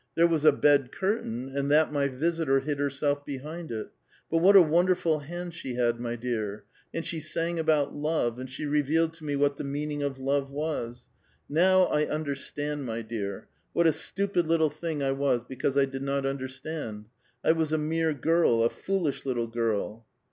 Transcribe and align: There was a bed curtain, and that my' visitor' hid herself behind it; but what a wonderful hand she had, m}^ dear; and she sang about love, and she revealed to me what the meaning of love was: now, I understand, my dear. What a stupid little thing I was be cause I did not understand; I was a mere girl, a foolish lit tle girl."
There 0.15 0.25
was 0.25 0.43
a 0.43 0.51
bed 0.51 0.91
curtain, 0.91 1.55
and 1.55 1.69
that 1.69 1.93
my' 1.93 2.07
visitor' 2.07 2.59
hid 2.61 2.79
herself 2.79 3.23
behind 3.23 3.71
it; 3.71 3.89
but 4.31 4.39
what 4.39 4.55
a 4.55 4.61
wonderful 4.63 5.19
hand 5.19 5.53
she 5.53 5.75
had, 5.75 5.97
m}^ 5.97 6.19
dear; 6.19 6.63
and 6.91 7.05
she 7.05 7.19
sang 7.19 7.59
about 7.59 7.93
love, 7.93 8.39
and 8.39 8.49
she 8.49 8.65
revealed 8.65 9.13
to 9.13 9.23
me 9.23 9.35
what 9.35 9.57
the 9.57 9.63
meaning 9.63 10.01
of 10.01 10.17
love 10.17 10.49
was: 10.49 11.07
now, 11.47 11.83
I 11.83 12.07
understand, 12.07 12.83
my 12.83 13.03
dear. 13.03 13.47
What 13.73 13.85
a 13.85 13.93
stupid 13.93 14.47
little 14.47 14.71
thing 14.71 15.03
I 15.03 15.11
was 15.11 15.43
be 15.43 15.55
cause 15.55 15.77
I 15.77 15.85
did 15.85 16.01
not 16.01 16.25
understand; 16.25 17.05
I 17.43 17.51
was 17.51 17.71
a 17.71 17.77
mere 17.77 18.15
girl, 18.15 18.63
a 18.63 18.71
foolish 18.71 19.23
lit 19.23 19.35
tle 19.35 19.45
girl." 19.45 20.07